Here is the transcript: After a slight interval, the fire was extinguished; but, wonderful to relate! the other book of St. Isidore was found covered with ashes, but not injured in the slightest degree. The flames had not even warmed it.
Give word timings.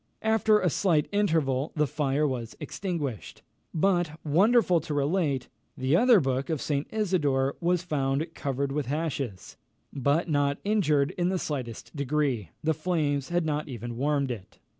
After 0.23 0.57
a 0.59 0.67
slight 0.71 1.07
interval, 1.11 1.73
the 1.75 1.85
fire 1.85 2.27
was 2.27 2.57
extinguished; 2.59 3.43
but, 3.71 4.17
wonderful 4.25 4.79
to 4.79 4.95
relate! 4.95 5.47
the 5.77 5.95
other 5.95 6.19
book 6.19 6.49
of 6.49 6.59
St. 6.59 6.87
Isidore 6.89 7.55
was 7.61 7.83
found 7.83 8.25
covered 8.33 8.71
with 8.71 8.89
ashes, 8.89 9.57
but 9.93 10.27
not 10.27 10.57
injured 10.63 11.11
in 11.19 11.29
the 11.29 11.37
slightest 11.37 11.95
degree. 11.95 12.49
The 12.63 12.73
flames 12.73 13.29
had 13.29 13.45
not 13.45 13.67
even 13.69 13.95
warmed 13.95 14.31
it. 14.31 14.57